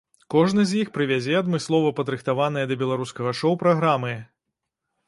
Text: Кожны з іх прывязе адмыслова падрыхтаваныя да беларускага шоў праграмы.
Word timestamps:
Кожны 0.33 0.63
з 0.69 0.79
іх 0.79 0.87
прывязе 0.95 1.35
адмыслова 1.41 1.91
падрыхтаваныя 2.01 2.65
да 2.73 2.79
беларускага 2.81 3.39
шоў 3.43 3.53
праграмы. 3.67 4.13